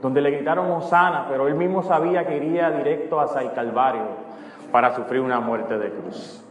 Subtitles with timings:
[0.00, 4.02] donde le gritaron Osana, pero él mismo sabía que iría directo hacia el Calvario
[4.72, 6.44] para sufrir una muerte de cruz.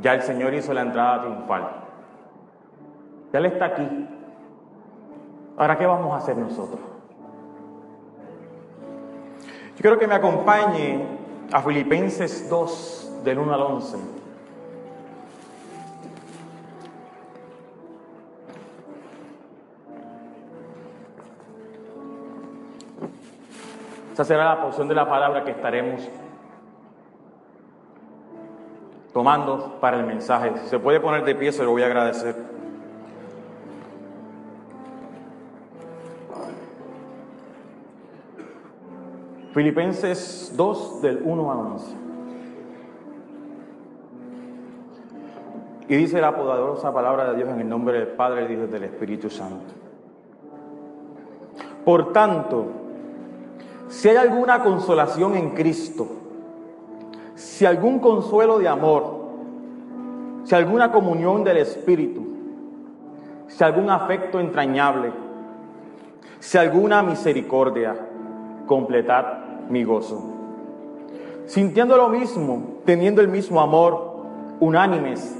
[0.00, 1.68] Ya el Señor hizo la entrada triunfal.
[3.32, 4.08] Ya Él está aquí.
[5.56, 6.80] Ahora, ¿qué vamos a hacer nosotros?
[9.76, 11.02] Yo quiero que me acompañe
[11.52, 14.15] a Filipenses 2, del 1 al 11.
[24.16, 26.00] Esa será la porción de la palabra que estaremos
[29.12, 30.54] tomando para el mensaje.
[30.62, 32.34] Si se puede poner de pie, se lo voy a agradecer.
[39.52, 41.96] Filipenses 2 del 1 al 11.
[45.88, 49.28] Y dice la poderosa palabra de Dios en el nombre del Padre, y del Espíritu
[49.28, 49.74] Santo.
[51.84, 52.85] Por tanto,
[53.88, 56.06] si hay alguna consolación en Cristo,
[57.34, 59.16] si algún consuelo de amor,
[60.44, 62.26] si alguna comunión del Espíritu,
[63.46, 65.12] si algún afecto entrañable,
[66.40, 67.96] si alguna misericordia,
[68.66, 69.24] completad
[69.68, 70.22] mi gozo.
[71.46, 74.16] Sintiendo lo mismo, teniendo el mismo amor,
[74.58, 75.38] unánimes,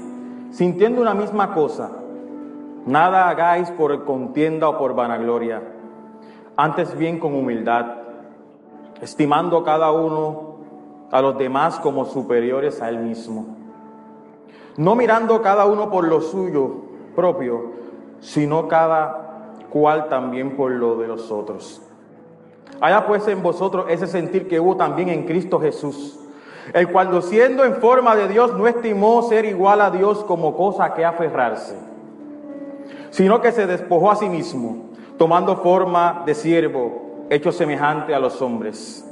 [0.51, 1.91] sintiendo una misma cosa,
[2.85, 5.61] nada hagáis por contienda o por vanagloria,
[6.55, 7.96] antes bien con humildad
[9.01, 10.57] estimando cada uno
[11.11, 13.55] a los demás como superiores a él mismo,
[14.77, 16.75] no mirando cada uno por lo suyo
[17.15, 17.71] propio,
[18.19, 21.81] sino cada cual también por lo de los otros.
[22.81, 26.19] Haya pues en vosotros ese sentir que hubo también en Cristo Jesús,
[26.73, 30.93] el cual siendo en forma de Dios no estimó ser igual a Dios como cosa
[30.93, 31.75] que aferrarse,
[33.09, 38.41] sino que se despojó a sí mismo, tomando forma de siervo hecho semejante a los
[38.41, 39.03] hombres.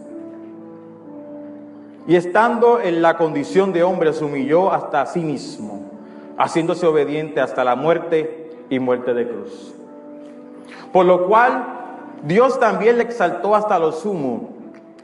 [2.07, 5.89] Y estando en la condición de hombre, se humilló hasta sí mismo,
[6.37, 9.73] haciéndose obediente hasta la muerte y muerte de cruz.
[10.93, 11.65] Por lo cual
[12.23, 14.49] Dios también le exaltó hasta lo sumo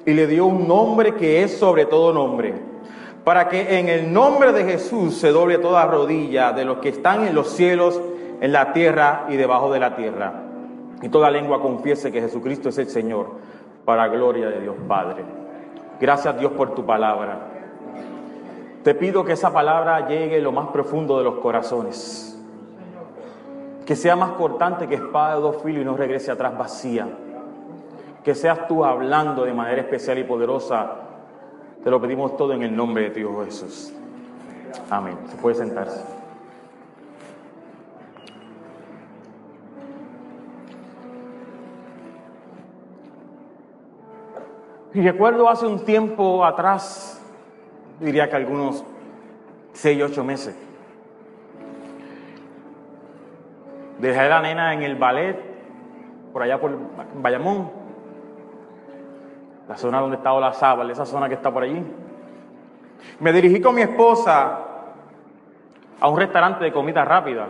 [0.05, 2.53] y le dio un nombre que es sobre todo nombre,
[3.23, 7.25] para que en el nombre de Jesús se doble toda rodilla de los que están
[7.25, 7.99] en los cielos,
[8.41, 10.50] en la tierra y debajo de la tierra
[11.01, 13.27] y toda lengua confiese que Jesucristo es el Señor,
[13.85, 15.23] para gloria de Dios Padre.
[15.99, 17.47] Gracias Dios por tu palabra.
[18.83, 22.39] Te pido que esa palabra llegue lo más profundo de los corazones.
[23.85, 27.07] Que sea más cortante que espada de dos filos y no regrese atrás vacía.
[28.23, 30.93] Que seas tú hablando de manera especial y poderosa.
[31.83, 33.93] Te lo pedimos todo en el nombre de Dios Jesús.
[34.89, 35.17] Amén.
[35.27, 36.20] Se puede sentarse.
[44.93, 47.21] Y recuerdo hace un tiempo atrás,
[47.99, 48.83] diría que algunos
[49.71, 50.55] seis, ocho meses,
[53.99, 55.39] dejé a la nena en el ballet,
[56.33, 56.77] por allá por
[57.21, 57.71] Bayamón,
[59.69, 61.81] la zona donde estaba la sábal, esa zona que está por allí.
[63.19, 64.59] Me dirigí con mi esposa
[66.01, 67.47] a un restaurante de comida rápida.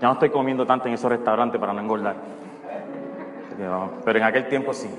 [0.00, 2.16] Ya no estoy comiendo tanto en esos restaurantes para no engordar.
[4.04, 4.90] Pero en aquel tiempo sí.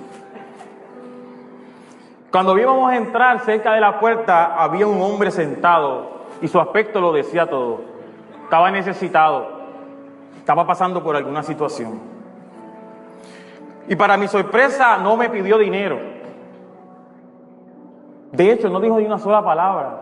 [2.34, 7.00] Cuando íbamos a entrar cerca de la puerta había un hombre sentado y su aspecto
[7.00, 7.82] lo decía todo.
[8.46, 9.50] Estaba necesitado,
[10.40, 12.02] estaba pasando por alguna situación.
[13.88, 16.00] Y para mi sorpresa no me pidió dinero.
[18.32, 20.02] De hecho, no dijo ni una sola palabra.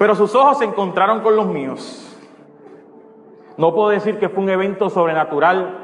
[0.00, 2.18] Pero sus ojos se encontraron con los míos.
[3.56, 5.76] No puedo decir que fue un evento sobrenatural,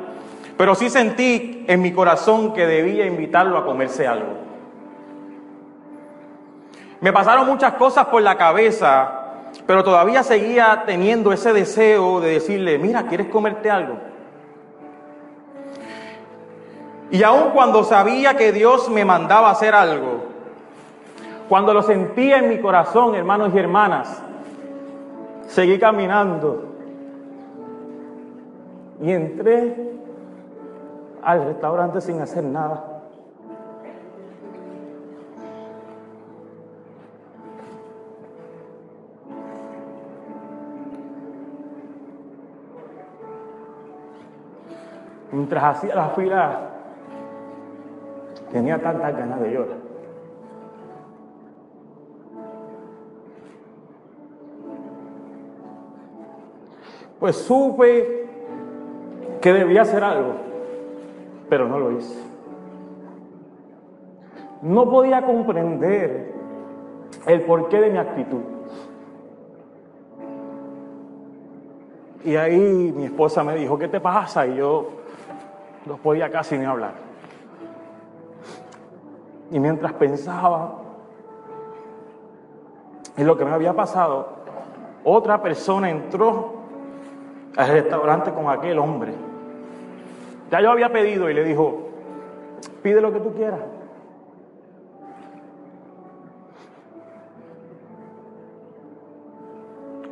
[0.56, 4.45] pero sí sentí en mi corazón que debía invitarlo a comerse algo.
[7.00, 9.26] Me pasaron muchas cosas por la cabeza,
[9.66, 13.98] pero todavía seguía teniendo ese deseo de decirle, mira, ¿quieres comerte algo?
[17.10, 20.25] Y aun cuando sabía que Dios me mandaba hacer algo,
[21.48, 24.20] cuando lo sentía en mi corazón, hermanos y hermanas,
[25.46, 26.64] seguí caminando
[29.00, 29.92] y entré
[31.22, 32.95] al restaurante sin hacer nada.
[45.32, 46.70] Mientras hacía la fila,
[48.52, 49.87] tenía tantas ganas de llorar.
[57.19, 58.28] Pues supe
[59.40, 60.34] que debía hacer algo,
[61.49, 62.23] pero no lo hice.
[64.62, 66.34] No podía comprender
[67.26, 68.43] el porqué de mi actitud.
[72.25, 74.46] Y ahí mi esposa me dijo, ¿qué te pasa?
[74.46, 74.88] Y yo
[75.87, 76.94] no podía casi ni hablar.
[79.50, 80.75] Y mientras pensaba
[83.17, 84.29] en lo que me había pasado,
[85.05, 86.56] otra persona entró
[87.56, 89.15] al restaurante con aquel hombre.
[90.50, 91.88] Ya yo había pedido y le dijo,
[92.83, 93.61] pide lo que tú quieras.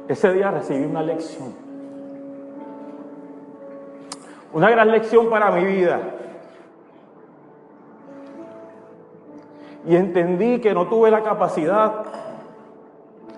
[0.07, 1.74] Ese día recibí una lección.
[4.55, 6.01] Una gran lección para mi vida.
[9.85, 12.05] Y entendí que no tuve la capacidad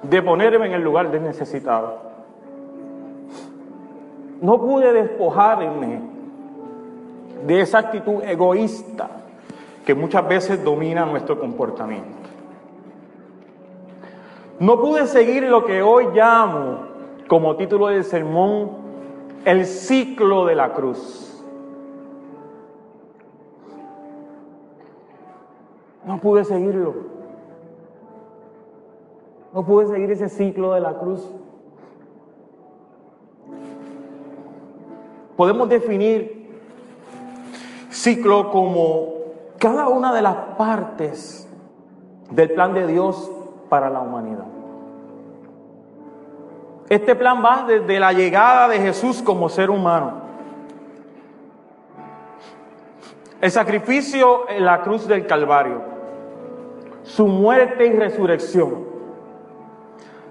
[0.03, 1.97] de ponerme en el lugar del necesitado.
[4.43, 6.03] No pude despojarme
[7.47, 9.09] de esa actitud egoísta
[9.87, 12.29] que muchas veces domina nuestro comportamiento.
[14.61, 16.81] No pude seguir lo que hoy llamo
[17.27, 18.86] como título del sermón
[19.47, 21.41] el ciclo de la cruz.
[26.05, 26.95] No pude seguirlo.
[29.55, 31.25] No pude seguir ese ciclo de la cruz.
[35.37, 36.51] Podemos definir
[37.89, 39.15] ciclo como
[39.59, 41.49] cada una de las partes
[42.33, 43.31] del plan de Dios
[43.69, 44.56] para la humanidad.
[46.89, 50.27] Este plan va desde la llegada de Jesús como ser humano.
[53.41, 55.83] El sacrificio en la cruz del Calvario.
[57.03, 58.87] Su muerte y resurrección.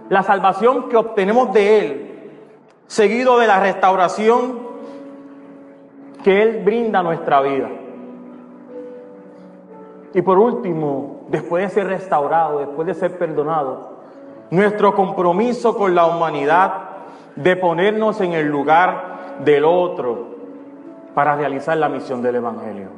[0.10, 2.32] La salvación que obtenemos de Él.
[2.88, 4.60] Seguido de la restauración
[6.24, 7.70] que Él brinda a nuestra vida.
[10.14, 13.95] Y por último, después de ser restaurado, después de ser perdonado,
[14.56, 16.86] nuestro compromiso con la humanidad
[17.36, 20.36] de ponernos en el lugar del otro
[21.14, 22.90] para realizar la misión del Evangelio.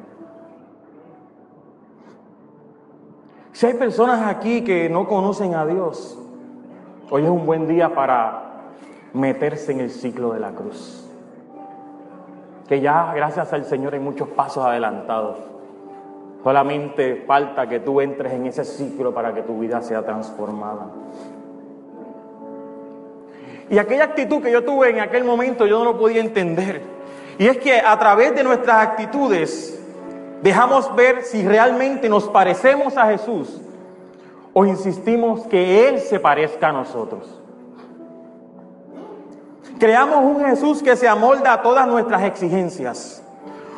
[3.51, 6.17] Si hay personas aquí que no conocen a Dios,
[7.09, 8.43] hoy es un buen día para
[9.13, 11.09] meterse en el ciclo de la cruz.
[12.67, 15.37] Que ya, gracias al Señor, hay muchos pasos adelantados.
[16.43, 20.87] Solamente falta que tú entres en ese ciclo para que tu vida sea transformada.
[23.69, 26.81] Y aquella actitud que yo tuve en aquel momento yo no lo podía entender.
[27.37, 29.79] Y es que a través de nuestras actitudes
[30.41, 33.61] dejamos ver si realmente nos parecemos a Jesús
[34.53, 37.41] o insistimos que Él se parezca a nosotros.
[39.79, 43.21] Creamos un Jesús que se amolda a todas nuestras exigencias.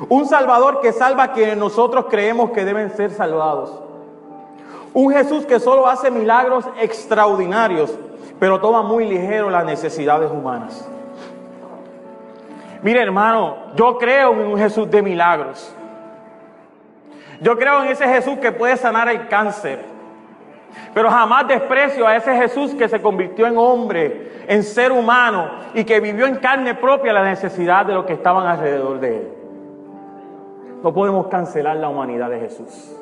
[0.08, 3.89] Un Salvador que salva a quienes nosotros creemos que deben ser salvados.
[4.94, 7.98] Un Jesús que solo hace milagros extraordinarios,
[8.40, 10.88] pero toma muy ligero las necesidades humanas.
[12.82, 15.76] Mire hermano, yo creo en un Jesús de milagros.
[17.42, 19.80] Yo creo en ese Jesús que puede sanar el cáncer.
[20.94, 25.84] Pero jamás desprecio a ese Jesús que se convirtió en hombre, en ser humano y
[25.84, 29.28] que vivió en carne propia la necesidad de los que estaban alrededor de él.
[30.84, 32.99] No podemos cancelar la humanidad de Jesús.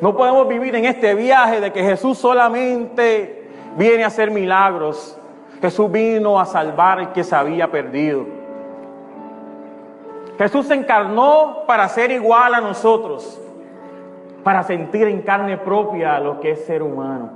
[0.00, 5.18] No podemos vivir en este viaje de que Jesús solamente viene a hacer milagros.
[5.60, 8.24] Jesús vino a salvar al que se había perdido.
[10.38, 13.40] Jesús se encarnó para ser igual a nosotros,
[14.44, 17.30] para sentir en carne propia lo que es ser humano.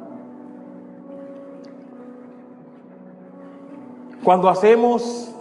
[4.22, 5.34] Cuando hacemos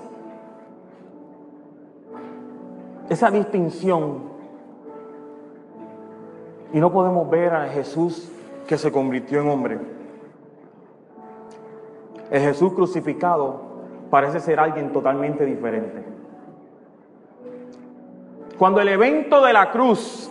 [3.10, 4.31] esa distinción
[6.74, 8.32] y no podemos ver a Jesús
[8.68, 9.80] que se convirtió en hombre.
[12.30, 13.62] El Jesús crucificado
[14.10, 16.04] parece ser alguien totalmente diferente.
[18.58, 20.30] Cuando el evento de la cruz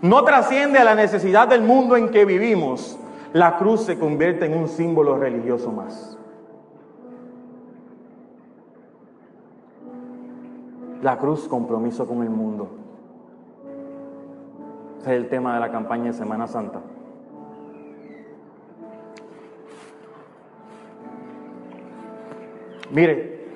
[0.00, 2.98] no trasciende a la necesidad del mundo en que vivimos,
[3.32, 6.16] la cruz se convierte en un símbolo religioso más.
[11.02, 12.85] La cruz, compromiso con el mundo.
[15.00, 16.80] Ese es el tema de la campaña de Semana Santa.
[22.90, 23.46] Mire,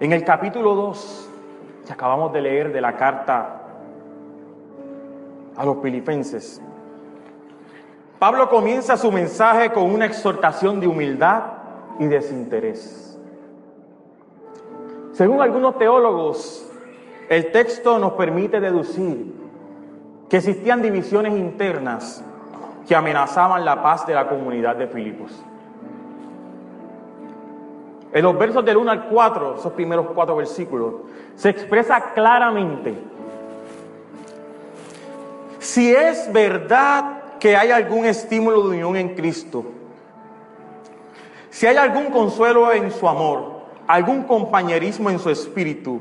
[0.00, 1.30] en el capítulo 2
[1.86, 3.60] que acabamos de leer de la carta
[5.56, 6.60] a los filipenses.
[8.18, 11.42] Pablo comienza su mensaje con una exhortación de humildad
[11.98, 13.18] y desinterés.
[15.12, 16.73] Según algunos teólogos,
[17.28, 19.32] el texto nos permite deducir
[20.28, 22.24] que existían divisiones internas
[22.86, 25.32] que amenazaban la paz de la comunidad de Filipos.
[28.12, 30.94] En los versos del 1 al 4, esos primeros cuatro versículos,
[31.34, 32.94] se expresa claramente
[35.58, 39.64] si es verdad que hay algún estímulo de unión en Cristo,
[41.50, 46.00] si hay algún consuelo en su amor, algún compañerismo en su espíritu,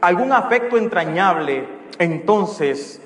[0.00, 3.02] algún afecto entrañable, entonces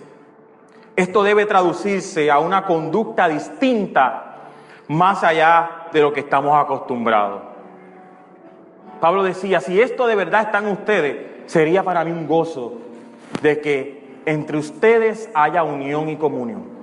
[0.97, 4.37] esto debe traducirse a una conducta distinta
[4.89, 7.43] más allá de lo que estamos acostumbrados.
[9.01, 12.75] Pablo decía, si esto de verdad está en ustedes, sería para mí un gozo
[13.43, 16.75] de que entre ustedes haya unión y comunión.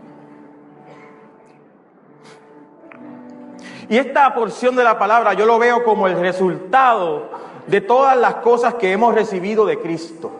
[3.89, 7.30] Y esta porción de la palabra yo lo veo como el resultado
[7.67, 10.31] de todas las cosas que hemos recibido de Cristo.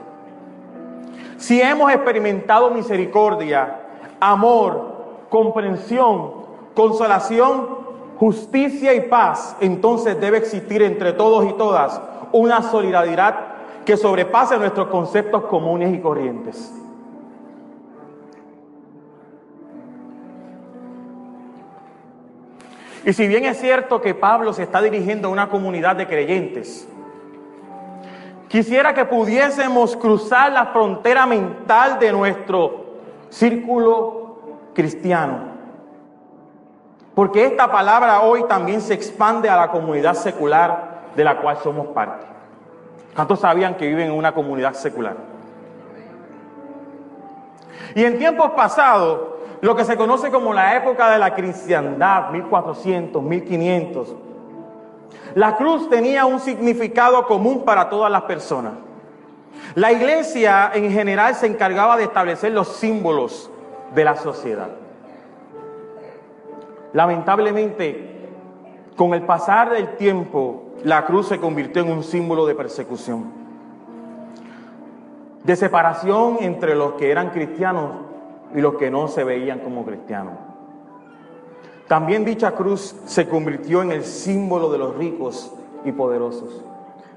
[1.37, 3.81] Si hemos experimentado misericordia,
[4.19, 6.33] amor, comprensión,
[6.73, 7.81] consolación
[8.21, 11.99] justicia y paz, entonces debe existir entre todos y todas
[12.31, 13.35] una solidaridad
[13.83, 16.71] que sobrepase nuestros conceptos comunes y corrientes.
[23.03, 26.87] Y si bien es cierto que Pablo se está dirigiendo a una comunidad de creyentes,
[28.51, 32.85] quisiera que pudiésemos cruzar la frontera mental de nuestro
[33.29, 34.35] círculo
[34.75, 35.51] cristiano
[37.13, 41.87] porque esta palabra hoy también se expande a la comunidad secular de la cual somos
[41.87, 42.25] parte.
[43.13, 45.17] ¿Cuántos sabían que viven en una comunidad secular?
[47.93, 49.19] Y en tiempos pasados,
[49.59, 54.15] lo que se conoce como la época de la cristiandad, 1400, 1500,
[55.35, 58.73] la cruz tenía un significado común para todas las personas.
[59.75, 63.49] La iglesia en general se encargaba de establecer los símbolos
[63.95, 64.69] de la sociedad.
[66.93, 68.29] Lamentablemente,
[68.97, 73.31] con el pasar del tiempo, la cruz se convirtió en un símbolo de persecución,
[75.43, 77.91] de separación entre los que eran cristianos
[78.53, 80.50] y los que no se veían como cristianos.
[81.91, 86.63] También dicha cruz se convirtió en el símbolo de los ricos y poderosos,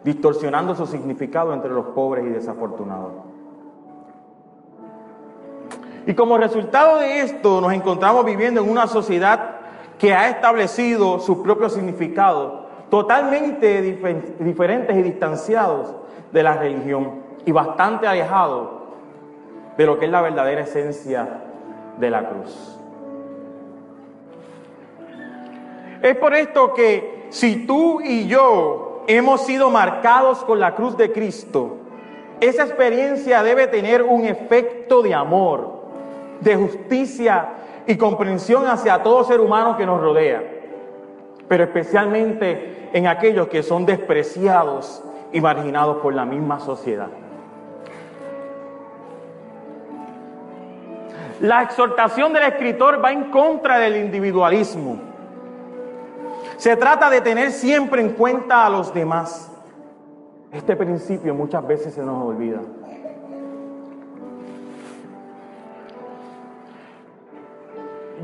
[0.03, 3.13] distorsionando su significado entre los pobres y desafortunados.
[6.09, 9.59] Y como resultado de esto nos encontramos viviendo en una sociedad
[9.97, 13.81] que ha establecido su propio significado, totalmente
[14.41, 15.95] diferentes y distanciados
[16.33, 18.71] de la religión y bastante alejados
[19.79, 21.45] de lo que es la verdadera esencia
[21.97, 22.81] de la cruz.
[26.05, 31.11] Es por esto que si tú y yo hemos sido marcados con la cruz de
[31.11, 31.79] Cristo,
[32.43, 35.81] esa experiencia debe tener un efecto de amor,
[36.41, 37.49] de justicia
[37.87, 40.43] y comprensión hacia todo ser humano que nos rodea,
[41.49, 47.09] pero especialmente en aquellos que son despreciados y marginados por la misma sociedad.
[51.41, 55.14] La exhortación del escritor va en contra del individualismo.
[56.57, 59.51] Se trata de tener siempre en cuenta a los demás.
[60.53, 62.61] Este principio muchas veces se nos olvida.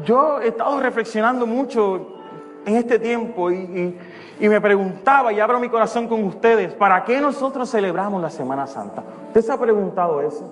[0.04, 2.06] yo he estado reflexionando mucho
[2.64, 3.99] en este tiempo y,
[4.40, 9.02] me preguntaba y abro mi corazón con ustedes, ¿para qué nosotros celebramos la Semana Santa?
[9.28, 10.49] ¿Usted se ha preguntado eso?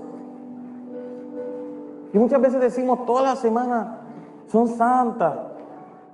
[2.13, 3.89] Y muchas veces decimos, todas las semanas
[4.51, 5.35] son santas.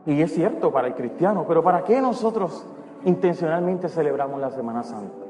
[0.06, 2.66] Y es cierto para el cristiano, pero ¿para qué nosotros
[3.04, 5.24] intencionalmente celebramos la Semana Santa?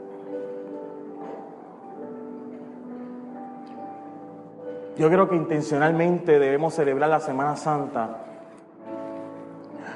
[4.97, 8.19] Yo creo que intencionalmente debemos celebrar la Semana Santa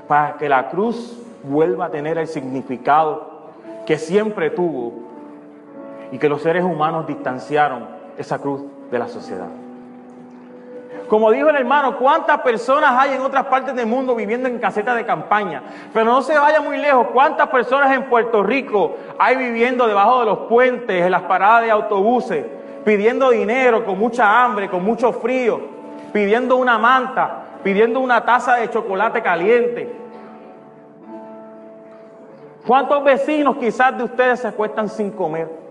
[0.09, 3.39] para que la cruz vuelva a tener el significado
[3.87, 4.93] que siempre tuvo
[6.11, 9.49] y que los seres humanos distanciaron esa cruz de la sociedad.
[11.09, 14.97] Como dijo el hermano, ¿cuántas personas hay en otras partes del mundo viviendo en casetas
[14.97, 15.63] de campaña?
[15.93, 20.27] Pero no se vaya muy lejos, ¿cuántas personas en Puerto Rico hay viviendo debajo de
[20.27, 22.45] los puentes, en las paradas de autobuses?
[22.89, 25.61] pidiendo dinero, con mucha hambre, con mucho frío,
[26.11, 29.95] pidiendo una manta, pidiendo una taza de chocolate caliente.
[32.67, 35.68] ¿Cuántos vecinos quizás de ustedes se acuestan sin comer?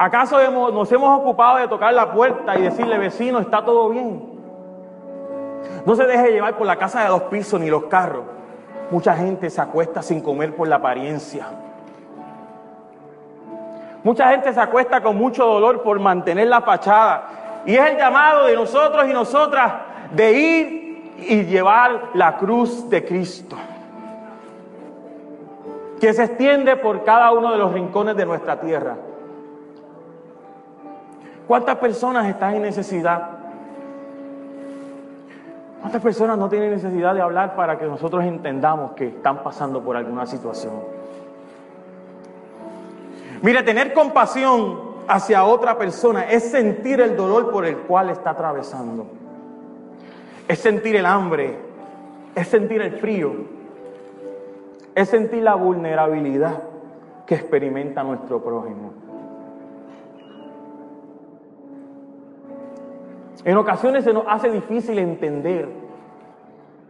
[0.00, 0.38] ¿Acaso
[0.70, 4.38] nos hemos ocupado de tocar la puerta y decirle, vecino, está todo bien?
[5.84, 8.22] No se deje llevar por la casa de dos pisos ni los carros.
[8.92, 11.48] Mucha gente se acuesta sin comer por la apariencia.
[14.04, 17.62] Mucha gente se acuesta con mucho dolor por mantener la fachada.
[17.66, 19.72] Y es el llamado de nosotros y nosotras
[20.12, 23.56] de ir y llevar la cruz de Cristo.
[26.00, 29.07] Que se extiende por cada uno de los rincones de nuestra tierra.
[31.48, 33.30] ¿Cuántas personas están en necesidad?
[35.80, 39.96] ¿Cuántas personas no tienen necesidad de hablar para que nosotros entendamos que están pasando por
[39.96, 40.74] alguna situación?
[43.40, 44.78] Mire, tener compasión
[45.08, 49.06] hacia otra persona es sentir el dolor por el cual está atravesando.
[50.46, 51.56] Es sentir el hambre,
[52.34, 53.32] es sentir el frío,
[54.94, 56.62] es sentir la vulnerabilidad
[57.24, 59.07] que experimenta nuestro prójimo.
[63.44, 65.68] En ocasiones se nos hace difícil entender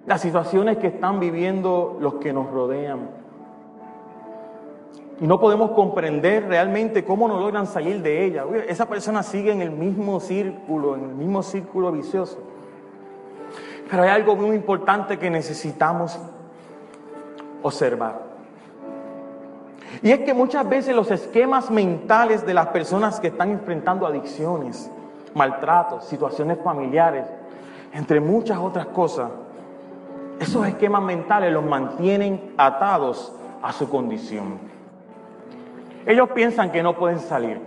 [0.07, 3.11] las situaciones que están viviendo los que nos rodean.
[5.21, 8.45] Y no podemos comprender realmente cómo no logran salir de ella.
[8.69, 12.39] Esa persona sigue en el mismo círculo, en el mismo círculo vicioso.
[13.91, 16.19] Pero hay algo muy importante que necesitamos
[17.63, 18.23] observar.
[20.03, 24.91] Y es que muchas veces los esquemas mentales de las personas que están enfrentando adicciones,
[25.35, 27.27] maltratos, situaciones familiares,
[27.93, 29.31] entre muchas otras cosas,
[30.41, 34.59] esos esquemas mentales los mantienen atados a su condición.
[36.07, 37.61] Ellos piensan que no pueden salir.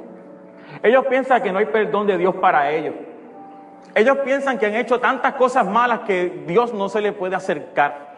[0.81, 2.95] Ellos piensan que no hay perdón de Dios para ellos.
[3.93, 8.11] Ellos piensan que han hecho tantas cosas malas que Dios no se les puede acercar.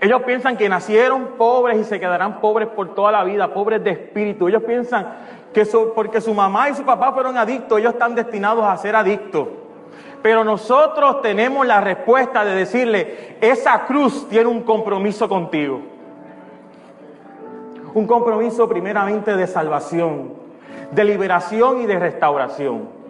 [0.00, 3.90] Ellos piensan que nacieron pobres y se quedarán pobres por toda la vida, pobres de
[3.90, 4.48] espíritu.
[4.48, 5.06] Ellos piensan
[5.52, 9.48] que porque su mamá y su papá fueron adictos, ellos están destinados a ser adictos.
[10.22, 15.80] Pero nosotros tenemos la respuesta de decirle, esa cruz tiene un compromiso contigo.
[17.94, 20.34] Un compromiso primeramente de salvación,
[20.92, 23.00] de liberación y de restauración.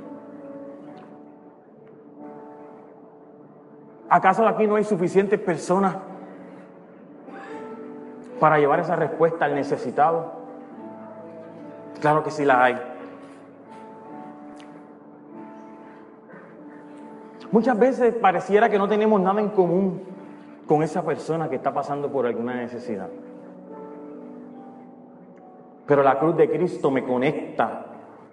[4.09, 5.97] ¿Acaso aquí no hay suficientes personas
[8.41, 10.40] para llevar esa respuesta al necesitado?
[12.01, 12.81] Claro que sí la hay.
[17.51, 20.03] Muchas veces pareciera que no tenemos nada en común
[20.67, 23.09] con esa persona que está pasando por alguna necesidad.
[25.87, 27.87] Pero la cruz de Cristo me conecta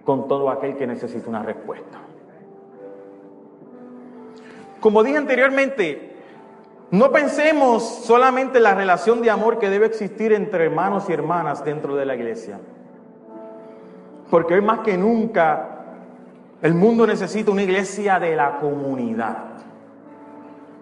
[0.05, 1.97] con todo aquel que necesita una respuesta.
[4.79, 6.15] Como dije anteriormente,
[6.91, 11.65] no pensemos solamente en la relación de amor que debe existir entre hermanos y hermanas
[11.65, 12.59] dentro de la iglesia.
[14.29, 15.77] Porque hoy más que nunca
[16.61, 19.37] el mundo necesita una iglesia de la comunidad,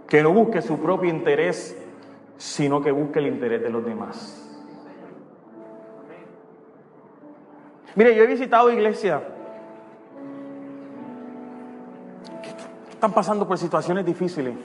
[0.07, 1.77] que no busque su propio interés,
[2.37, 4.41] sino que busque el interés de los demás.
[7.95, 9.21] Mire, yo he visitado iglesias
[12.41, 12.49] que
[12.91, 14.55] están pasando por situaciones difíciles.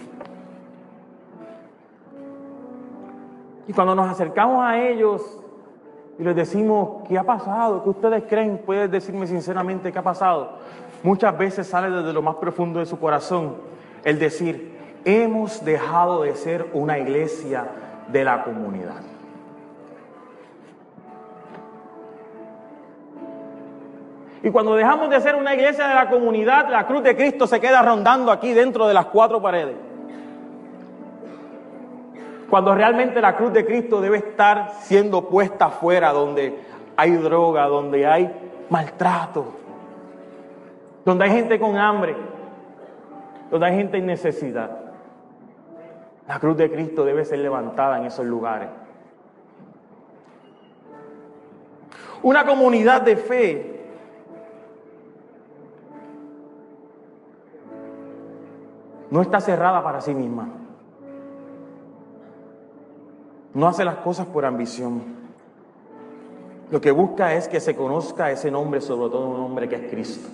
[3.68, 5.39] Y cuando nos acercamos a ellos,
[6.20, 7.82] y les decimos, ¿qué ha pasado?
[7.82, 8.60] ¿Qué ustedes creen?
[8.66, 10.50] Puedes decirme sinceramente qué ha pasado.
[11.02, 13.56] Muchas veces sale desde lo más profundo de su corazón
[14.04, 17.68] el decir, hemos dejado de ser una iglesia
[18.08, 19.00] de la comunidad.
[24.42, 27.60] Y cuando dejamos de ser una iglesia de la comunidad, la cruz de Cristo se
[27.60, 29.76] queda rondando aquí dentro de las cuatro paredes.
[32.50, 36.58] Cuando realmente la cruz de Cristo debe estar siendo puesta afuera, donde
[36.96, 38.28] hay droga, donde hay
[38.68, 39.46] maltrato,
[41.04, 42.16] donde hay gente con hambre,
[43.52, 44.68] donde hay gente en necesidad.
[46.26, 48.68] La cruz de Cristo debe ser levantada en esos lugares.
[52.22, 53.80] Una comunidad de fe
[59.08, 60.59] no está cerrada para sí misma.
[63.54, 65.02] No hace las cosas por ambición.
[66.70, 69.90] Lo que busca es que se conozca ese nombre, sobre todo un nombre que es
[69.90, 70.28] Cristo.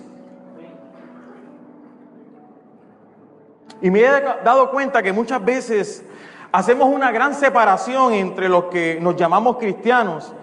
[3.81, 6.03] Y me he dado cuenta que muchas veces
[6.51, 10.33] hacemos una gran separación entre los que nos llamamos cristianos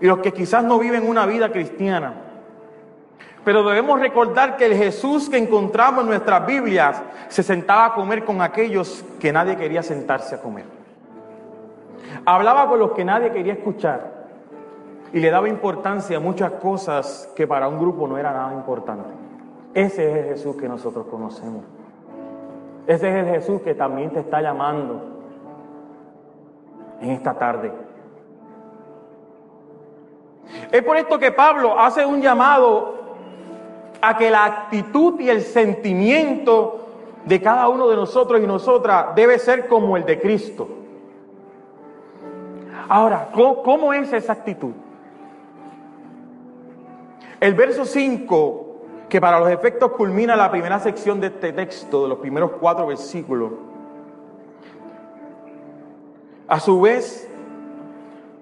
[0.00, 2.14] y los que quizás no viven una vida cristiana.
[3.44, 8.24] Pero debemos recordar que el Jesús que encontramos en nuestras Biblias se sentaba a comer
[8.24, 10.83] con aquellos que nadie quería sentarse a comer.
[12.24, 14.14] Hablaba con los que nadie quería escuchar.
[15.12, 19.10] y le daba importancia a muchas cosas que para un grupo no era nada importante.
[19.72, 21.62] Ese es el Jesús que nosotros conocemos.
[22.84, 25.02] Ese es el Jesús que también te está llamando
[27.00, 27.72] en esta tarde.
[30.72, 32.94] Es por esto que Pablo hace un llamado
[34.00, 36.80] a que la actitud y el sentimiento
[37.24, 40.68] de cada uno de nosotros y nosotras debe ser como el de Cristo.
[42.88, 44.72] Ahora, ¿cómo, es esa actitud?
[47.40, 48.76] El verso 5,
[49.08, 52.86] que para los efectos culmina la primera sección de este texto, de los primeros cuatro
[52.86, 53.52] versículos,
[56.46, 57.28] a su vez,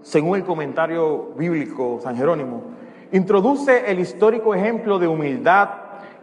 [0.03, 2.63] según el comentario bíblico San Jerónimo,
[3.13, 5.69] introduce el histórico ejemplo de humildad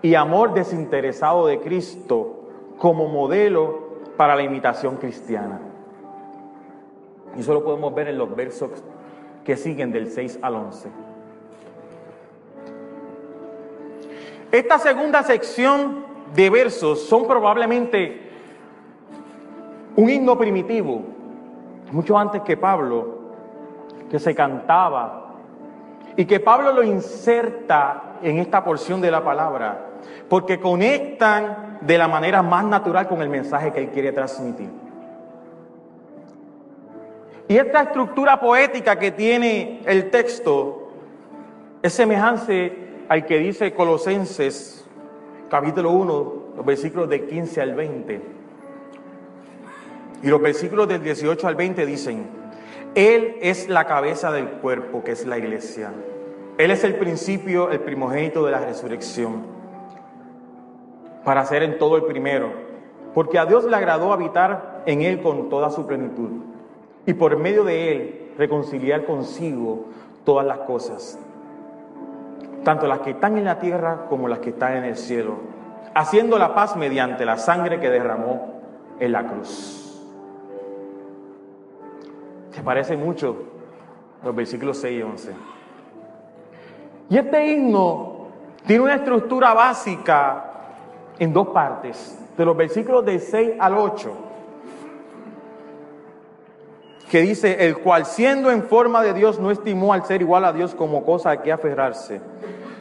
[0.01, 5.68] y amor desinteresado de Cristo como modelo para la imitación cristiana.
[7.35, 8.71] Y eso lo podemos ver en los versos
[9.43, 10.89] que siguen del 6 al 11.
[14.51, 18.29] Esta segunda sección de versos son probablemente
[19.95, 21.03] un himno primitivo,
[21.91, 23.19] mucho antes que Pablo,
[24.09, 25.35] que se cantaba
[26.15, 29.87] y que Pablo lo inserta en esta porción de la palabra,
[30.27, 34.88] porque conectan de la manera más natural con el mensaje que él quiere transmitir.
[37.49, 40.91] Y esta estructura poética que tiene el texto
[41.81, 44.87] es semejante al que dice Colosenses
[45.49, 48.21] capítulo 1, los versículos de 15 al 20.
[50.21, 52.27] Y los versículos del 18 al 20 dicen,
[52.93, 55.91] Él es la cabeza del cuerpo, que es la iglesia.
[56.59, 59.41] Él es el principio, el primogénito de la resurrección,
[61.23, 62.51] para ser en todo el primero,
[63.15, 66.48] porque a Dios le agradó habitar en Él con toda su plenitud
[67.09, 69.85] y por medio de él reconciliar consigo
[70.23, 71.17] todas las cosas,
[72.63, 75.37] tanto las que están en la tierra como las que están en el cielo,
[75.95, 78.61] haciendo la paz mediante la sangre que derramó
[78.99, 79.99] en la cruz.
[82.51, 83.37] Se parece mucho
[84.23, 85.31] los versículos 6 y 11.
[87.09, 88.27] Y este himno
[88.67, 90.45] tiene una estructura básica
[91.17, 94.28] en dos partes, de los versículos del 6 al 8
[97.09, 100.53] que dice, el cual siendo en forma de Dios no estimó al ser igual a
[100.53, 102.21] Dios como cosa a que aferrarse,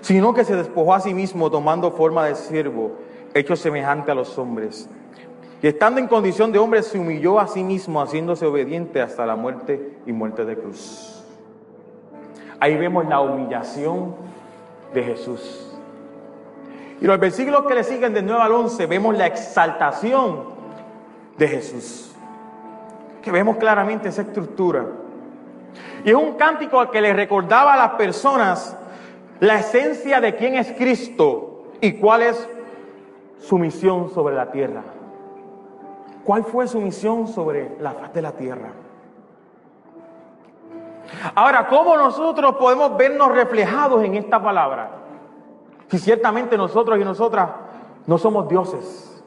[0.03, 2.93] sino que se despojó a sí mismo tomando forma de siervo,
[3.33, 4.89] hecho semejante a los hombres.
[5.63, 9.35] Y estando en condición de hombre se humilló a sí mismo, haciéndose obediente hasta la
[9.35, 11.25] muerte y muerte de cruz.
[12.61, 14.15] Ahí vemos la humillación
[14.93, 15.75] de Jesús.
[17.01, 20.59] Y los versículos que le siguen de 9 al 11 vemos la exaltación
[21.39, 22.08] de Jesús
[23.31, 24.87] vemos claramente esa estructura.
[26.05, 28.77] Y es un cántico al que le recordaba a las personas
[29.41, 32.49] la esencia de quién es Cristo y cuál es
[33.41, 34.83] su misión sobre la tierra.
[36.25, 38.71] ¿Cuál fue su misión sobre la faz de la tierra?
[41.35, 44.91] Ahora, ¿cómo nosotros podemos vernos reflejados en esta palabra?
[45.89, 47.49] Si ciertamente nosotros y nosotras
[48.07, 49.18] no somos dioses.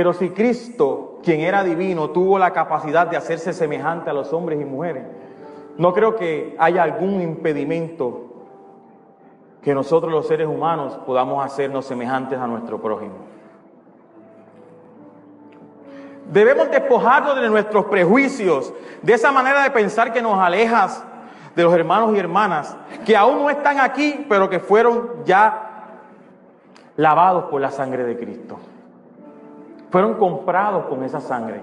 [0.00, 4.58] Pero si Cristo, quien era divino, tuvo la capacidad de hacerse semejante a los hombres
[4.58, 5.04] y mujeres,
[5.76, 8.22] no creo que haya algún impedimento
[9.60, 13.12] que nosotros los seres humanos podamos hacernos semejantes a nuestro prójimo.
[16.32, 21.04] Debemos despojarnos de nuestros prejuicios, de esa manera de pensar que nos alejas
[21.54, 25.98] de los hermanos y hermanas que aún no están aquí, pero que fueron ya
[26.96, 28.58] lavados por la sangre de Cristo.
[29.90, 31.60] Fueron comprados con esa sangre.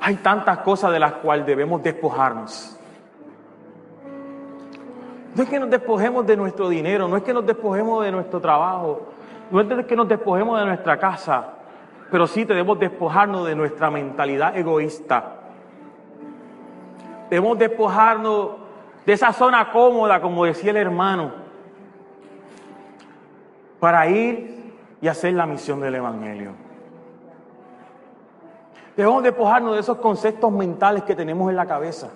[0.00, 2.78] Hay tantas cosas de las cuales debemos despojarnos.
[5.34, 8.40] No es que nos despojemos de nuestro dinero, no es que nos despojemos de nuestro
[8.40, 9.08] trabajo,
[9.50, 11.54] no es que nos despojemos de nuestra casa,
[12.10, 15.34] pero sí debemos despojarnos de nuestra mentalidad egoísta.
[17.28, 18.50] Debemos despojarnos
[19.04, 21.47] de esa zona cómoda, como decía el hermano
[23.80, 26.52] para ir y hacer la misión del Evangelio.
[28.96, 32.08] Debemos despojarnos de esos conceptos mentales que tenemos en la cabeza,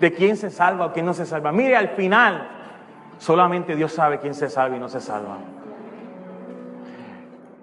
[0.00, 1.52] de quién se salva o quién no se salva.
[1.52, 2.48] Mire, al final,
[3.18, 5.38] solamente Dios sabe quién se salva y no se salva.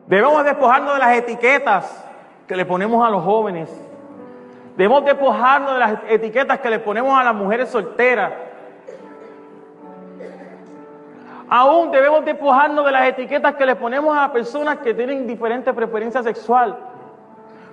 [0.07, 2.05] Debemos despojarnos de las etiquetas
[2.47, 3.69] que le ponemos a los jóvenes.
[4.77, 8.31] Debemos despojarnos de las etiquetas que le ponemos a las mujeres solteras
[11.49, 16.21] Aún debemos despojarnos de las etiquetas que le ponemos a personas que tienen diferente preferencia
[16.21, 16.77] sexual.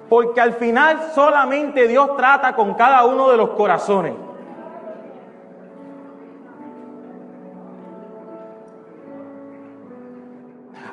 [0.09, 4.15] Porque al final solamente Dios trata con cada uno de los corazones.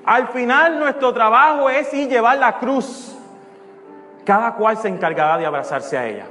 [0.06, 3.18] Al final nuestro trabajo es ir llevar la cruz.
[4.26, 6.26] Cada cual se encargará de abrazarse a ella.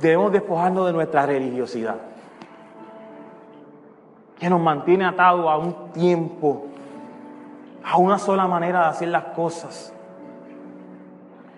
[0.00, 1.96] Debemos despojarnos de nuestra religiosidad,
[4.38, 6.66] que nos mantiene atados a un tiempo,
[7.82, 9.94] a una sola manera de hacer las cosas.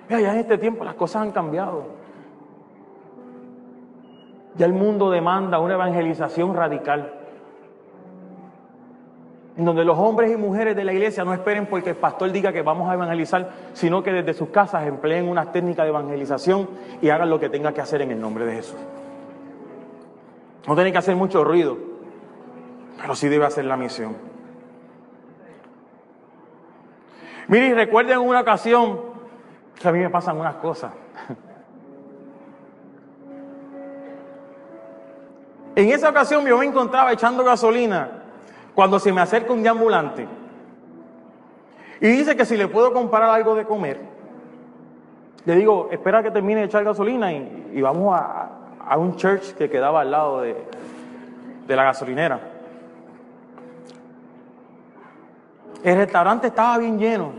[0.09, 1.85] Ya en este tiempo las cosas han cambiado.
[4.57, 7.18] Ya el mundo demanda una evangelización radical.
[9.59, 12.53] En donde los hombres y mujeres de la iglesia no esperen porque el pastor diga
[12.53, 16.69] que vamos a evangelizar, sino que desde sus casas empleen una técnica de evangelización
[17.03, 18.79] y hagan lo que tenga que hacer en el nombre de Jesús.
[20.65, 21.77] No tienen que hacer mucho ruido,
[23.01, 24.17] pero sí debe hacer la misión.
[27.49, 29.01] Miren, recuerden una ocasión
[29.75, 30.93] que a mí me pasan unas cosas.
[35.75, 38.18] En esa ocasión yo me encontraba echando gasolina
[38.79, 40.25] cuando se me acerca un ambulante
[42.01, 43.99] y dice que si le puedo comprar algo de comer.
[45.47, 50.03] Le digo, espera que termine de echar gasolina y, vamos a, un church que quedaba
[50.03, 50.55] al lado de,
[51.67, 52.39] de la gasolinera.
[55.83, 57.33] El restaurante estaba bien lleno.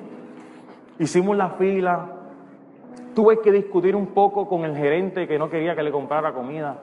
[0.99, 2.05] Hicimos la fila.
[3.15, 6.81] Tuve que discutir un poco con el gerente que no quería que le comprara comida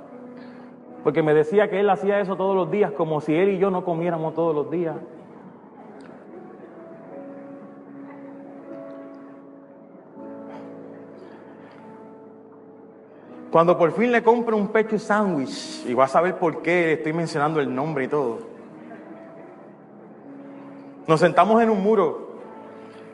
[1.07, 3.71] porque me decía que él hacía eso todos los días, como si él y yo
[3.71, 4.97] no comiéramos todos los días.
[13.53, 17.13] Cuando por fin le compro un pecho sándwich, y vas a saber por qué estoy
[17.13, 18.41] mencionando el nombre y todo.
[21.07, 22.31] Nos sentamos en un muro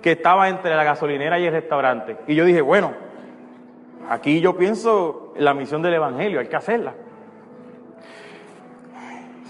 [0.01, 2.17] que estaba entre la gasolinera y el restaurante.
[2.27, 2.93] Y yo dije, bueno,
[4.09, 6.95] aquí yo pienso en la misión del Evangelio, hay que hacerla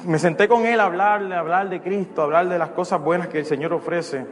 [0.07, 3.03] me senté con él a hablarle, a hablar de Cristo, a hablar de las cosas
[3.03, 4.27] buenas que el Señor ofrece.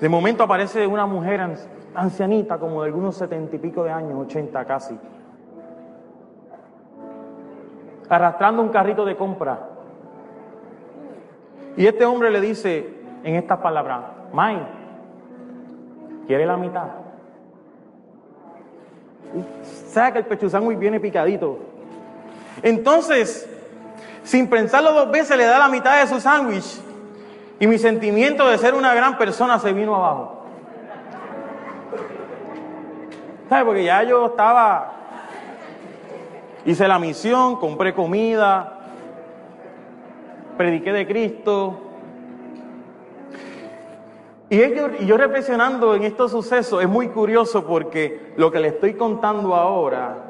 [0.00, 1.46] De momento aparece una mujer
[1.94, 4.98] ancianita, como de algunos setenta y pico de años, ochenta casi,
[8.08, 9.68] arrastrando un carrito de compra.
[11.76, 14.00] Y este hombre le dice en estas palabras,
[14.32, 14.66] May,
[16.26, 16.88] ¿quiere la mitad?
[20.12, 21.69] que el pechuzán muy viene picadito.
[22.62, 23.48] Entonces,
[24.24, 26.80] sin pensarlo dos veces, le da la mitad de su sándwich
[27.58, 30.44] y mi sentimiento de ser una gran persona se vino abajo.
[33.48, 33.64] ¿Sabes?
[33.64, 34.92] Porque ya yo estaba,
[36.64, 38.78] hice la misión, compré comida,
[40.56, 41.80] prediqué de Cristo.
[44.48, 48.68] Y yo, y yo reflexionando en estos sucesos es muy curioso porque lo que le
[48.68, 50.29] estoy contando ahora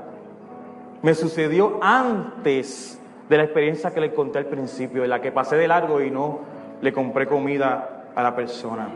[1.03, 5.57] me sucedió antes de la experiencia que le conté al principio, en la que pasé
[5.57, 6.41] de largo y no
[6.83, 8.89] le compré comida a la persona.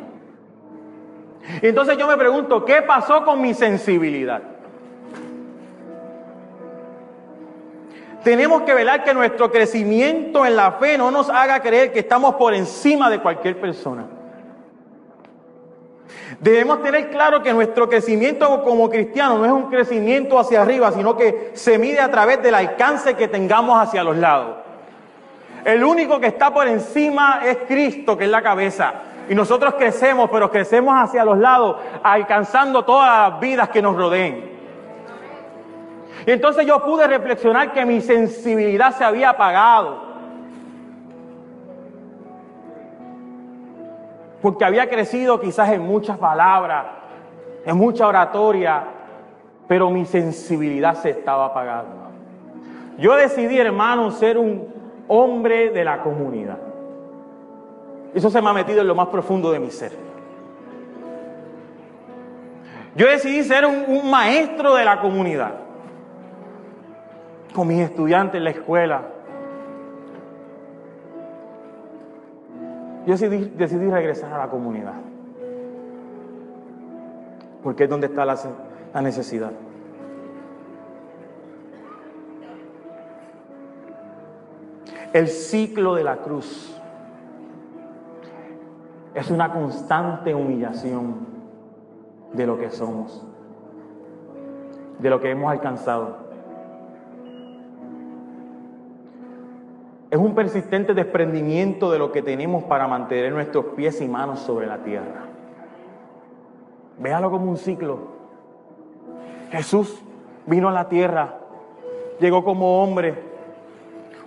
[1.63, 4.43] Entonces yo me pregunto, ¿qué pasó con mi sensibilidad?
[8.25, 12.37] Tenemos que velar que nuestro crecimiento en la fe no nos haga creer que estamos
[12.37, 14.07] por encima de cualquier persona.
[16.41, 21.17] Debemos tener claro que nuestro crecimiento como cristianos no es un crecimiento hacia arriba, sino
[21.17, 24.57] que se mide a través del alcance que tengamos hacia los lados.
[25.65, 28.93] El único que está por encima es Cristo, que es la cabeza.
[29.29, 34.53] Y nosotros crecemos, pero crecemos hacia los lados, alcanzando todas las vidas que nos rodeen.
[36.27, 40.14] Y entonces yo pude reflexionar que mi sensibilidad se había apagado.
[44.45, 46.85] Porque había crecido quizás en muchas palabras,
[47.65, 48.85] en mucha oratoria,
[49.67, 52.11] pero mi sensibilidad se estaba apagando.
[52.99, 54.69] Yo decidí, hermano, ser un
[55.09, 56.59] hombre de la comunidad.
[58.13, 59.93] Eso se me ha metido en lo más profundo de mi ser.
[62.97, 65.55] Yo decidí ser un, maestro de la comunidad.
[67.55, 69.05] Con mis estudiantes en la escuela,
[73.07, 74.95] Yo decidí, regresar a la comunidad.
[77.63, 79.53] Porque es donde está la, necesidad.
[85.13, 86.81] El ciclo de la cruz
[89.15, 91.27] es una constante humillación
[92.33, 93.25] de lo que somos,
[94.99, 96.24] de lo que hemos alcanzado.
[100.15, 104.65] Es un persistente desprendimiento de lo que tenemos para mantener nuestros pies y manos sobre
[104.65, 105.25] la tierra.
[107.01, 107.99] Véalo como un ciclo.
[109.51, 110.01] Jesús
[110.47, 111.41] vino a la tierra,
[112.21, 113.17] llegó como hombre,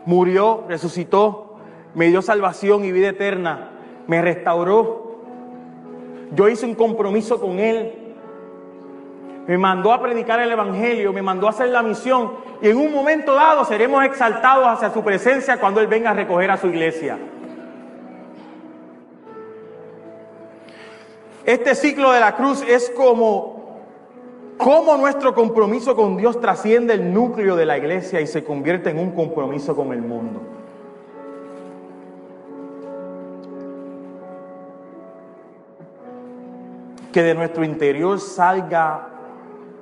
[0.06, 1.56] murió, resucitó,
[1.96, 3.70] me dio salvación y vida eterna,
[4.08, 5.22] me restauró.
[6.36, 8.07] Yo hice un compromiso con Él,
[9.48, 12.92] me mandó a predicar el Evangelio, me mandó a hacer la misión y en un
[12.92, 17.18] momento dado seremos exaltados hacia su presencia cuando Él venga a recoger a su iglesia.
[21.46, 23.78] Este ciclo de la cruz es como,
[24.58, 29.00] como nuestro compromiso con Dios trasciende el núcleo de la iglesia y se convierte en
[29.00, 30.42] un compromiso con el mundo.
[37.14, 39.17] Que de nuestro interior salga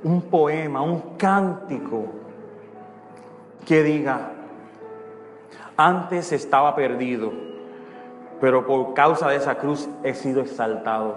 [0.05, 2.05] un poema, un cántico
[3.65, 4.33] que diga,
[5.75, 7.31] antes estaba perdido,
[8.39, 11.15] pero por causa de esa cruz he sido exaltado.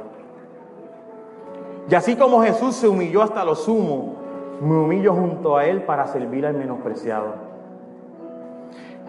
[1.90, 4.16] Y así como Jesús se humilló hasta lo sumo,
[4.62, 7.34] me humillo junto a Él para servir al menospreciado.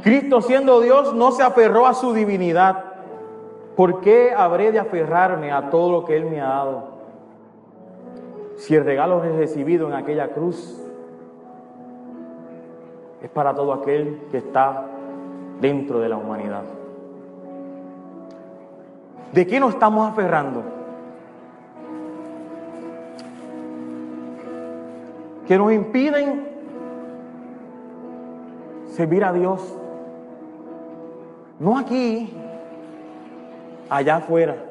[0.04, 2.84] Cristo siendo Dios no se aferró a su divinidad.
[3.78, 6.99] ¿Por qué habré de aferrarme a todo lo que Él me ha dado?
[8.60, 10.78] Si el regalo es recibido en aquella cruz
[13.24, 14.86] es para todo aquel que está
[15.62, 16.64] dentro de la humanidad.
[19.32, 20.62] ¿De qué nos estamos aferrando?
[25.48, 26.46] Que nos impiden
[28.92, 29.74] servir a Dios.
[31.60, 32.34] No aquí,
[33.90, 34.69] allá afuera.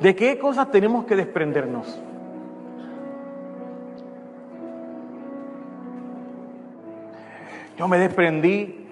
[0.00, 2.00] ¿De qué cosas tenemos que desprendernos?
[7.76, 8.86] Yo me desprendí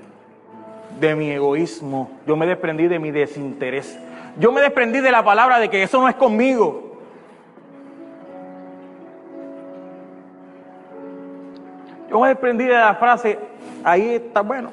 [1.01, 3.99] de mi egoísmo, yo me desprendí de mi desinterés,
[4.39, 6.85] yo me desprendí de la palabra de que eso no es conmigo.
[12.09, 13.39] Yo me desprendí de la frase,
[13.83, 14.71] ahí está bueno,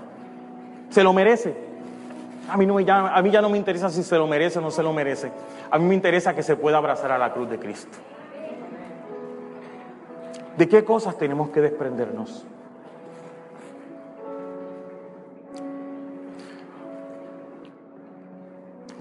[0.90, 1.73] se lo merece.
[2.50, 4.62] A mí, no, ya, a mí ya no me interesa si se lo merece o
[4.62, 5.32] no se lo merece.
[5.72, 7.98] A mí me interesa que se pueda abrazar a la cruz de Cristo.
[10.58, 12.46] ¿De qué cosas tenemos que desprendernos?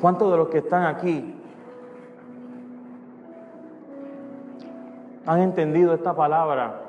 [0.00, 1.34] ¿Cuántos de los que están aquí
[5.26, 6.80] han entendido esta palabra?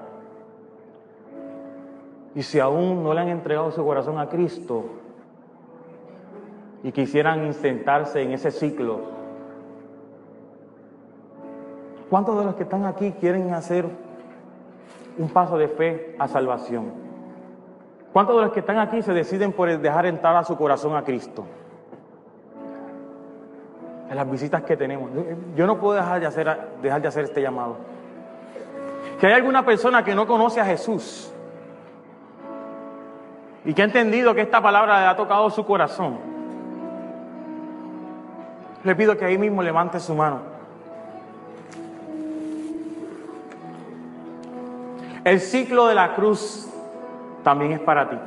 [2.35, 5.02] Y si aún no le han entregado su corazón a Cristo
[6.83, 8.99] y quisieran intentarse en ese ciclo,
[12.09, 13.85] ¿cuántos de los que están aquí quieren hacer
[15.17, 16.91] un paso de fe a salvación?
[18.11, 21.03] ¿Cuántos de los que están aquí se deciden por dejar entrar a su corazón a
[21.03, 21.45] Cristo?
[24.13, 25.09] en las visitas que tenemos.
[25.55, 27.77] Yo no puedo dejar de hacer, dejar de hacer este llamado.
[29.19, 31.33] Que hay alguna persona que no conoce a Jesús
[33.65, 36.32] y que ha entendido que esta palabra le ha tocado su corazón.
[38.83, 40.53] Le pido que ahí mismo levante su mano.
[45.23, 46.69] El ciclo de la cruz
[47.43, 48.17] también es para ti.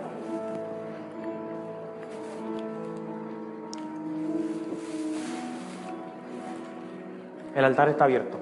[7.55, 8.38] El altar está abierto.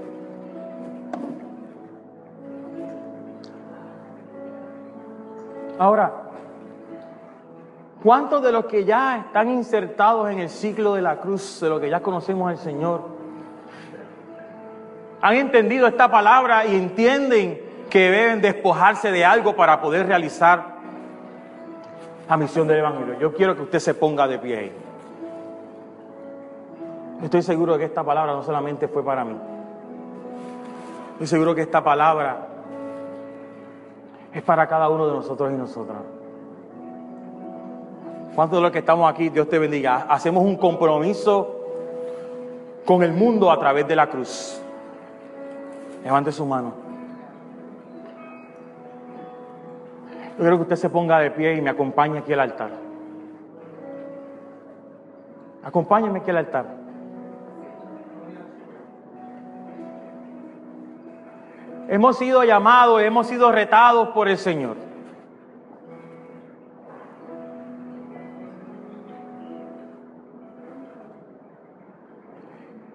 [5.79, 6.24] Ahora,
[8.05, 11.81] ¿cuántos de los que ya están insertados en el ciclo de la cruz, de lo
[11.81, 13.01] que ya conocemos al Señor,
[15.23, 20.75] han entendido esta palabra y entienden que deben despojarse de algo para poder realizar
[22.29, 23.19] la misión del Evangelio?
[23.19, 24.73] Yo quiero que usted se ponga de pie ahí.
[27.23, 29.37] Estoy seguro de que esta palabra no solamente fue para mí.
[31.13, 32.49] Estoy seguro que esta palabra
[34.31, 36.01] es para cada uno de nosotros y nosotras.
[38.35, 41.61] ¿Cuántos de los que estamos aquí, Dios te bendiga, hacemos un compromiso
[42.85, 44.61] con el mundo a través de la cruz?
[46.03, 46.75] Levante su mano.
[50.37, 52.71] Yo quiero que usted se ponga de pie y me acompañe aquí al altar.
[55.63, 56.67] Acompáñeme aquí al altar.
[61.89, 64.77] Hemos sido llamados, hemos sido retados por el Señor.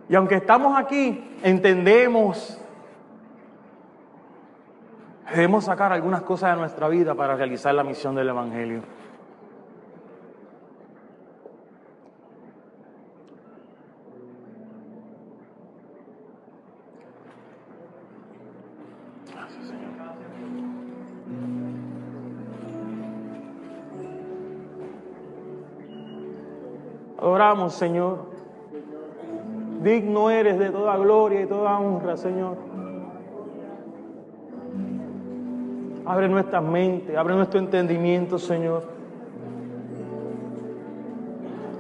[0.09, 2.59] Y aunque estamos aquí, entendemos
[5.31, 8.81] Debemos sacar algunas cosas de nuestra vida para realizar la misión del Evangelio.
[27.21, 28.38] Gracias, Señor.
[29.81, 32.57] Digno eres de toda gloria y toda honra, Señor.
[36.05, 38.83] Abre nuestra mente, abre nuestro entendimiento, Señor.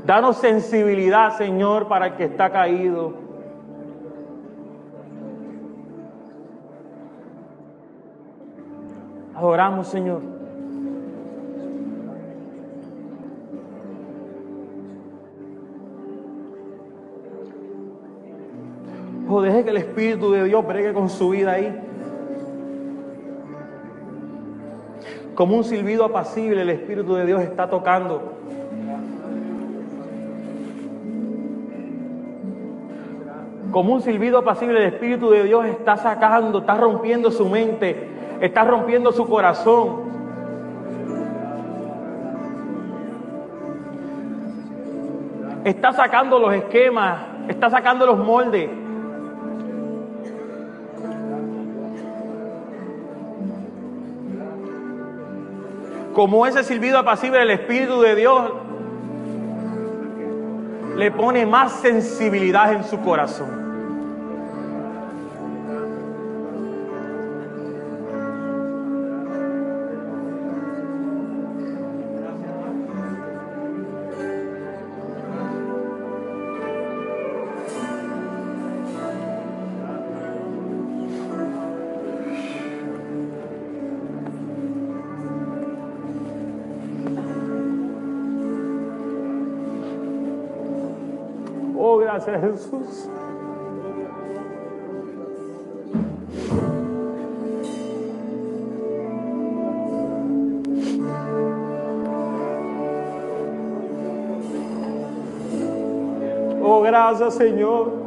[0.05, 3.13] Danos sensibilidad, Señor, para el que está caído.
[9.35, 10.38] Adoramos, Señor.
[19.79, 21.75] Espíritu de Dios bregue con su vida ahí.
[25.35, 28.33] Como un silbido apacible, el Espíritu de Dios está tocando.
[33.71, 38.07] Como un silbido apacible, el Espíritu de Dios está sacando, está rompiendo su mente,
[38.41, 40.09] está rompiendo su corazón.
[45.63, 48.69] Está sacando los esquemas, está sacando los moldes.
[56.13, 58.51] Como ese silbido apacible del Espíritu de Dios
[60.97, 63.68] le pone más sensibilidad en su corazón.
[92.29, 93.09] Oh, gracias Jesús.
[106.61, 107.98] Oh, gracias Señor.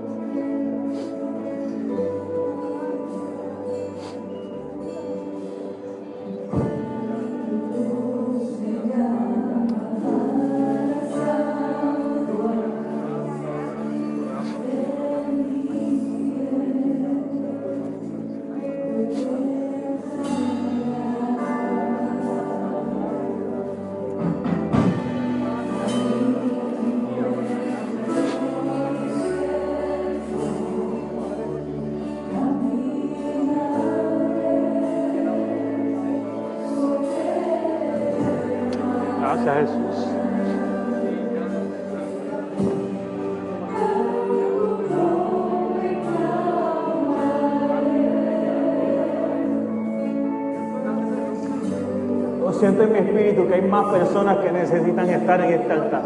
[53.72, 56.02] Más personas que necesitan estar en este altar.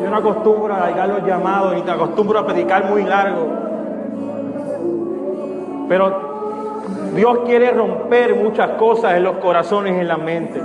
[0.00, 3.48] Yo no acostumbro a alargar los llamados ni te acostumbro a predicar muy largo.
[5.88, 6.30] Pero
[7.16, 10.62] Dios quiere romper muchas cosas en los corazones y en la mente.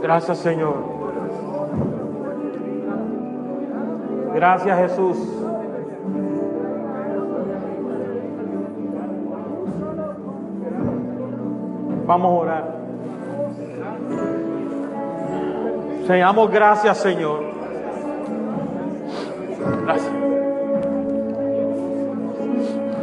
[0.00, 1.03] Gracias Señor.
[4.44, 5.16] Gracias Jesús.
[12.06, 12.74] Vamos a orar.
[16.06, 17.40] Señamos gracias Señor.
[19.86, 20.12] Gracias.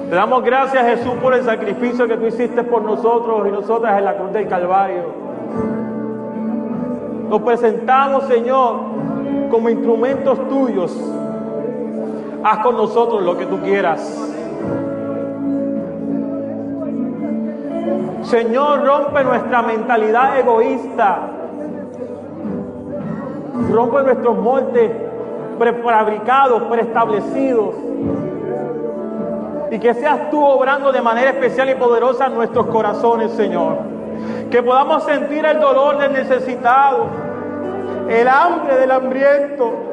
[0.10, 4.06] Te damos gracias Jesús por el sacrificio que tú hiciste por nosotros y nosotras en
[4.06, 5.06] la cruz del Calvario.
[7.30, 8.76] Nos presentamos, Señor,
[9.50, 11.18] como instrumentos tuyos.
[12.44, 14.02] Haz con nosotros lo que tú quieras.
[18.24, 21.20] Señor, rompe nuestra mentalidad egoísta.
[23.70, 24.92] Rompe nuestros moldes
[25.60, 27.76] prefabricados, preestablecidos.
[29.70, 33.78] Y que seas tú obrando de manera especial y poderosa en nuestros corazones, Señor.
[34.50, 37.06] Que podamos sentir el dolor del necesitado,
[38.10, 39.91] el hambre del hambriento.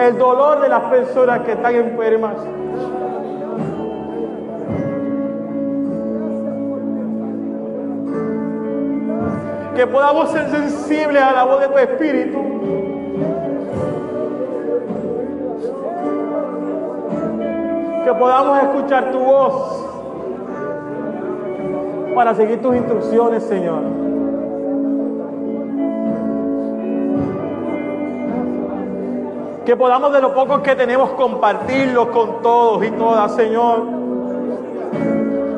[0.00, 2.36] el dolor de las personas que están enfermas.
[9.76, 12.38] Que podamos ser sensibles a la voz de tu espíritu.
[18.04, 19.86] Que podamos escuchar tu voz
[22.14, 24.09] para seguir tus instrucciones, Señor.
[29.70, 33.84] Que podamos de lo pocos que tenemos compartirlos con todos y todas, Señor.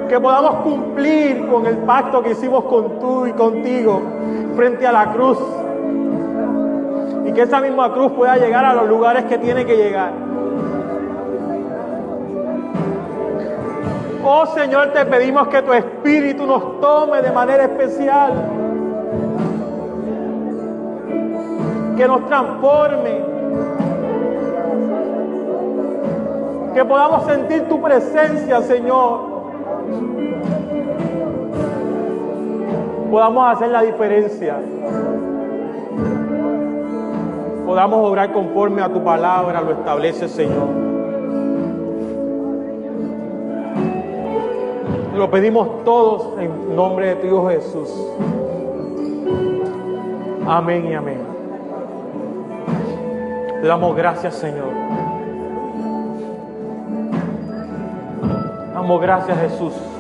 [0.07, 4.03] Que podamos cumplir con el pacto que hicimos con tú y contigo
[4.55, 5.39] frente a la cruz.
[7.25, 10.13] Y que esa misma cruz pueda llegar a los lugares que tiene que llegar.
[14.27, 18.35] Oh Señor, te pedimos que tu Espíritu nos tome de manera especial.
[21.97, 23.32] Que nos transforme.
[26.75, 29.33] Que podamos sentir tu presencia, Señor.
[33.11, 34.57] Podamos hacer la diferencia.
[37.66, 40.68] Podamos obrar conforme a tu palabra, lo establece, Señor.
[45.16, 47.91] Lo pedimos todos en nombre de tu Hijo Jesús.
[50.47, 51.18] Amén y amén.
[53.61, 54.91] Le damos gracias, Señor.
[58.83, 59.91] Damos gracias, Jesús.